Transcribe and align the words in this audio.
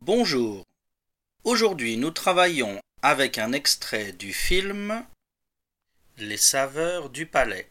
Bonjour. 0.00 0.64
Aujourd'hui, 1.42 1.96
nous 1.96 2.12
travaillons 2.12 2.80
avec 3.02 3.36
un 3.36 3.52
extrait 3.52 4.12
du 4.12 4.32
film 4.32 5.04
Les 6.18 6.36
saveurs 6.36 7.10
du 7.10 7.26
palais. 7.26 7.68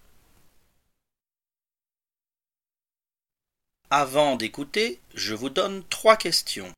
Avant 3.90 4.36
d'écouter, 4.36 5.00
je 5.16 5.34
vous 5.34 5.50
donne 5.50 5.88
trois 5.88 6.18
questions. 6.18 6.72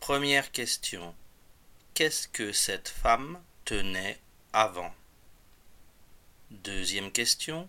Première 0.00 0.50
question. 0.50 1.14
Qu'est-ce 1.94 2.26
que 2.26 2.52
cette 2.52 2.88
femme 2.88 3.40
tenait 3.64 4.18
avant? 4.52 4.92
Deuxième 6.50 7.12
question. 7.12 7.68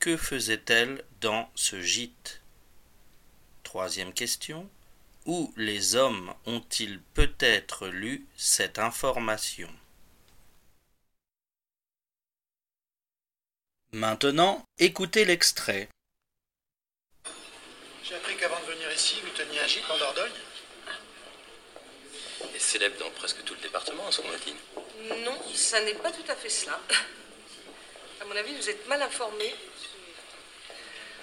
Que 0.00 0.16
faisait-elle 0.16 1.04
dans 1.20 1.48
ce 1.54 1.80
gîte? 1.80 2.43
Troisième 3.74 4.12
question. 4.12 4.70
Où 5.26 5.52
les 5.56 5.96
hommes 5.96 6.32
ont-ils 6.46 7.00
peut-être 7.12 7.88
lu 7.88 8.24
cette 8.36 8.78
information? 8.78 9.68
Maintenant, 13.90 14.62
écoutez 14.78 15.24
l'extrait. 15.24 15.88
J'ai 18.04 18.14
appris 18.14 18.36
qu'avant 18.36 18.60
de 18.60 18.72
venir 18.74 18.92
ici, 18.92 19.16
vous 19.24 19.30
teniez 19.30 19.58
un 19.58 19.66
gîte 19.66 19.90
en 19.90 19.98
Dordogne. 19.98 20.30
est 22.54 22.58
célèbre 22.60 23.00
dans 23.00 23.10
presque 23.10 23.42
tout 23.42 23.54
le 23.54 23.60
département, 23.60 24.08
semble-t-il. 24.12 25.24
Non, 25.24 25.36
ça 25.52 25.82
n'est 25.82 25.94
pas 25.94 26.12
tout 26.12 26.30
à 26.30 26.36
fait 26.36 26.48
cela. 26.48 26.80
À 28.20 28.24
mon 28.24 28.36
avis, 28.36 28.54
vous 28.54 28.70
êtes 28.70 28.86
mal 28.86 29.02
informé. 29.02 29.52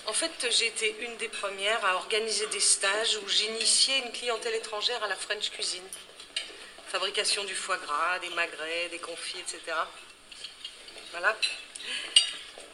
En 0.07 0.13
fait, 0.13 0.31
j'ai 0.49 0.67
été 0.67 0.95
une 0.99 1.15
des 1.17 1.29
premières 1.29 1.83
à 1.85 1.95
organiser 1.95 2.47
des 2.47 2.59
stages 2.59 3.17
où 3.17 3.27
j'initiais 3.27 3.99
une 3.99 4.11
clientèle 4.11 4.55
étrangère 4.55 5.03
à 5.03 5.07
la 5.07 5.15
French 5.15 5.51
cuisine. 5.51 5.87
Fabrication 6.87 7.43
du 7.43 7.55
foie 7.55 7.77
gras, 7.77 8.19
des 8.19 8.29
magrets, 8.29 8.89
des 8.89 8.99
confits, 8.99 9.39
etc. 9.39 9.59
Voilà. 11.11 11.37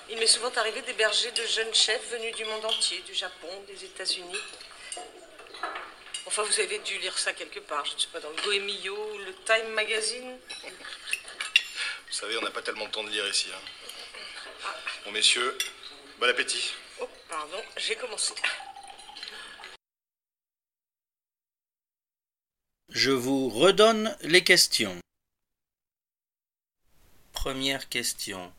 Il 0.09 0.17
m'est 0.17 0.27
souvent 0.27 0.51
arrivé 0.55 0.81
d'héberger 0.83 1.31
de 1.31 1.45
jeunes 1.45 1.73
chefs 1.73 2.09
venus 2.11 2.35
du 2.35 2.45
monde 2.45 2.65
entier, 2.65 2.99
du 2.99 3.13
Japon, 3.13 3.49
des 3.67 3.83
États-Unis. 3.83 4.39
Enfin, 6.25 6.43
vous 6.43 6.59
avez 6.59 6.79
dû 6.79 6.97
lire 6.99 7.17
ça 7.17 7.33
quelque 7.33 7.59
part, 7.59 7.85
je 7.85 7.95
ne 7.95 7.99
sais 7.99 8.07
pas, 8.07 8.19
dans 8.19 8.29
le 8.29 8.41
Goemio 8.41 9.11
ou 9.13 9.17
le 9.17 9.33
Time 9.45 9.67
Magazine. 9.73 10.39
Vous 12.07 12.13
savez, 12.13 12.37
on 12.37 12.41
n'a 12.41 12.51
pas 12.51 12.61
tellement 12.61 12.85
de 12.85 12.91
temps 12.91 13.03
de 13.03 13.09
lire 13.09 13.27
ici. 13.27 13.49
Hein. 13.53 13.61
Bon, 15.05 15.11
messieurs, 15.11 15.57
bon 16.19 16.29
appétit. 16.29 16.73
Oh, 16.99 17.09
pardon, 17.29 17.61
j'ai 17.77 17.95
commencé. 17.95 18.33
Je 22.89 23.11
vous 23.11 23.49
redonne 23.49 24.17
les 24.21 24.43
questions. 24.43 24.97
Première 27.33 27.89
question. 27.89 28.51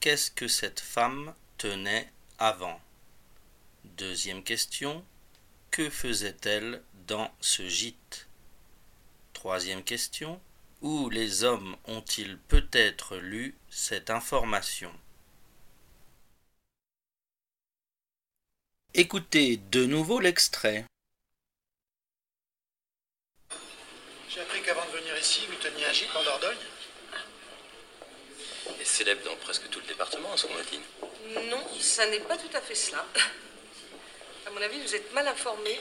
Qu'est-ce 0.00 0.30
que 0.30 0.48
cette 0.48 0.80
femme 0.80 1.34
tenait 1.58 2.10
avant? 2.38 2.80
Deuxième 3.84 4.42
question. 4.42 5.04
Que 5.70 5.88
faisait-elle 5.90 6.82
dans 7.06 7.32
ce 7.40 7.68
gîte? 7.68 8.28
Troisième 9.32 9.84
question. 9.84 10.40
Où 10.82 11.08
les 11.08 11.44
hommes 11.44 11.76
ont-ils 11.86 12.38
peut-être 12.38 13.16
lu 13.16 13.56
cette 13.70 14.10
information? 14.10 14.92
Écoutez 18.96 19.56
de 19.56 19.86
nouveau 19.86 20.20
l'extrait. 20.20 20.84
J'ai 24.30 24.40
appris 24.40 24.62
qu'avant 24.62 24.86
de 24.86 24.98
venir 24.98 25.18
ici, 25.18 25.40
vous 25.48 25.56
teniez 25.56 25.84
un 25.84 25.92
gîte 25.92 26.14
en 26.14 26.22
Dordogne. 26.22 26.56
est 28.80 28.84
célèbre 28.84 29.24
dans 29.24 29.34
presque 29.38 29.68
tout 29.68 29.80
le 29.80 29.86
département, 29.86 30.36
semble-t-il. 30.36 31.48
Non, 31.50 31.60
ça 31.80 32.06
n'est 32.06 32.20
pas 32.20 32.36
tout 32.36 32.56
à 32.56 32.60
fait 32.60 32.76
cela. 32.76 33.04
À 34.46 34.50
mon 34.50 34.62
avis, 34.62 34.80
vous 34.80 34.94
êtes 34.94 35.12
mal 35.12 35.26
informé. 35.26 35.80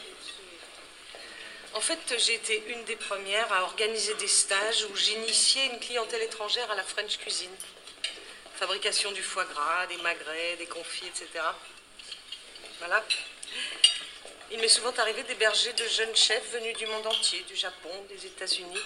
En 1.75 1.81
fait, 1.81 2.15
j'ai 2.17 2.33
été 2.33 2.63
une 2.71 2.83
des 2.85 2.95
premières 2.95 3.53
à 3.53 3.61
organiser 3.61 4.15
des 4.15 4.27
stages 4.27 4.87
où 4.91 4.95
j'initiais 4.95 5.67
une 5.67 5.79
clientèle 5.79 6.23
étrangère 6.23 6.71
à 6.71 6.75
la 6.75 6.83
French 6.83 7.19
cuisine. 7.19 7.55
Fabrication 8.55 9.11
du 9.11 9.21
foie 9.21 9.45
gras, 9.45 9.85
des 9.85 9.97
magrets, 9.97 10.55
des 10.57 10.65
confits, 10.65 11.05
etc. 11.05 11.43
Voilà. 12.85 13.01
Il 14.51 14.59
m'est 14.59 14.67
souvent 14.67 14.91
arrivé 14.97 15.23
d'héberger 15.23 15.71
de 15.71 15.87
jeunes 15.87 16.15
chefs 16.17 16.51
venus 16.51 16.75
du 16.75 16.85
monde 16.85 17.07
entier, 17.07 17.41
du 17.43 17.55
Japon, 17.55 17.89
des 18.09 18.25
États-Unis. 18.25 18.81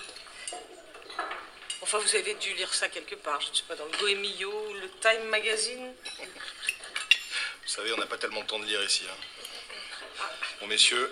Enfin, 1.81 1.97
vous 1.97 2.15
avez 2.15 2.35
dû 2.35 2.53
lire 2.53 2.71
ça 2.75 2.89
quelque 2.89 3.15
part, 3.15 3.41
je 3.41 3.49
ne 3.49 3.55
sais 3.55 3.63
pas, 3.63 3.75
dans 3.75 3.85
le 3.85 3.97
Goemio 3.97 4.69
ou 4.69 4.73
le 4.73 4.89
Time 4.99 5.23
Magazine. 5.29 5.95
Vous 6.19 7.69
savez, 7.69 7.91
on 7.91 7.97
n'a 7.97 8.05
pas 8.05 8.19
tellement 8.19 8.41
de 8.41 8.45
temps 8.45 8.59
de 8.59 8.65
lire 8.65 8.83
ici. 8.83 9.03
Hein. 9.09 10.27
Bon, 10.59 10.67
messieurs, 10.67 11.11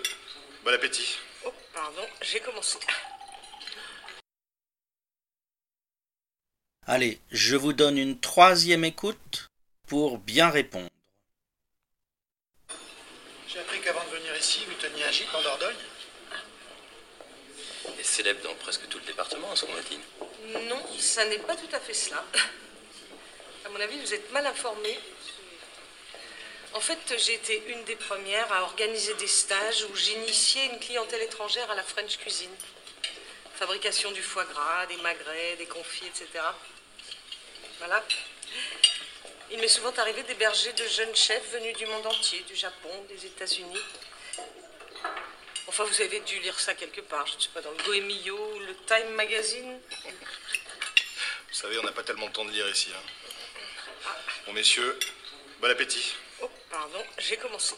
bon 0.62 0.72
appétit. 0.72 1.18
Oh, 1.44 1.52
pardon, 1.74 2.06
j'ai 2.22 2.38
commencé. 2.38 2.78
Allez, 6.86 7.20
je 7.32 7.56
vous 7.56 7.72
donne 7.72 7.98
une 7.98 8.20
troisième 8.20 8.84
écoute 8.84 9.48
pour 9.88 10.18
bien 10.18 10.50
répondre. 10.50 10.88
J'ai 13.56 13.62
appris 13.62 13.80
qu'avant 13.80 14.04
de 14.04 14.18
venir 14.18 14.36
ici, 14.36 14.60
vous 14.66 14.74
teniez 14.74 15.02
un 15.04 15.10
gîte 15.10 15.34
en 15.34 15.40
Dordogne. 15.40 15.74
est 17.98 18.02
célèbre 18.02 18.42
dans 18.42 18.54
presque 18.56 18.86
tout 18.90 18.98
le 18.98 19.04
département, 19.04 19.56
semble-t-il. 19.56 20.68
Non, 20.68 20.82
ça 20.98 21.24
n'est 21.24 21.38
pas 21.38 21.56
tout 21.56 21.74
à 21.74 21.80
fait 21.80 21.94
cela. 21.94 22.22
À 23.64 23.70
mon 23.70 23.80
avis, 23.80 23.98
vous 23.98 24.12
êtes 24.12 24.30
mal 24.30 24.46
informé. 24.46 25.00
En 26.74 26.80
fait, 26.80 26.98
j'ai 27.16 27.32
été 27.32 27.64
une 27.68 27.82
des 27.84 27.96
premières 27.96 28.52
à 28.52 28.60
organiser 28.60 29.14
des 29.14 29.26
stages 29.26 29.86
où 29.90 29.96
j'initiais 29.96 30.66
une 30.66 30.78
clientèle 30.78 31.22
étrangère 31.22 31.70
à 31.70 31.76
la 31.76 31.82
French 31.82 32.18
cuisine. 32.18 32.54
Fabrication 33.54 34.10
du 34.12 34.22
foie 34.22 34.44
gras, 34.44 34.84
des 34.84 34.98
magrets, 34.98 35.56
des 35.56 35.64
confits, 35.64 36.04
etc. 36.08 36.44
Voilà. 37.78 38.04
Il 39.50 39.60
m'est 39.60 39.68
souvent 39.68 39.92
arrivé 39.96 40.22
d'héberger 40.24 40.72
de 40.72 40.84
jeunes 40.88 41.14
chefs 41.14 41.52
venus 41.52 41.76
du 41.76 41.86
monde 41.86 42.06
entier, 42.06 42.42
du 42.48 42.56
Japon, 42.56 42.90
des 43.08 43.26
États-Unis. 43.26 43.78
Enfin, 45.68 45.84
vous 45.84 46.00
avez 46.00 46.20
dû 46.20 46.40
lire 46.40 46.58
ça 46.58 46.74
quelque 46.74 47.00
part, 47.00 47.26
je 47.26 47.36
ne 47.36 47.40
sais 47.40 47.48
pas, 47.54 47.60
dans 47.60 47.70
le 47.70 47.82
Goemio 47.84 48.54
ou 48.54 48.58
le 48.60 48.74
Time 48.86 49.14
Magazine. 49.14 49.78
Vous 51.48 51.54
savez, 51.54 51.78
on 51.78 51.84
n'a 51.84 51.92
pas 51.92 52.02
tellement 52.02 52.26
de 52.26 52.32
temps 52.32 52.44
de 52.44 52.50
lire 52.50 52.68
ici. 52.68 52.90
Hein. 52.94 54.10
Bon, 54.46 54.52
messieurs, 54.52 54.98
bon 55.60 55.70
appétit. 55.70 56.14
Oh, 56.42 56.50
pardon, 56.70 57.02
j'ai 57.18 57.36
commencé. 57.36 57.74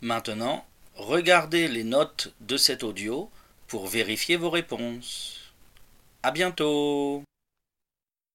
Maintenant, 0.00 0.66
regardez 0.94 1.68
les 1.68 1.84
notes 1.84 2.28
de 2.40 2.56
cet 2.56 2.82
audio 2.82 3.30
pour 3.68 3.86
vérifier 3.86 4.36
vos 4.36 4.50
réponses. 4.50 5.43
À 6.24 6.30
bientôt 6.30 7.22